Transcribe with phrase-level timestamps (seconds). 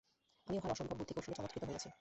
[0.47, 1.89] আমি উহার অসম্ভব বুদ্ধিকৌশলে চমৎকৃত হইয়াছি।